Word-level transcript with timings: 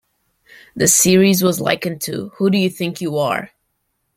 The 0.75 0.87
series 0.87 1.43
was 1.43 1.61
likened 1.61 2.01
to 2.05 2.29
Who 2.37 2.49
Do 2.49 2.57
You 2.57 2.71
Think 2.71 3.01
You 3.01 3.19
Are? 3.19 3.51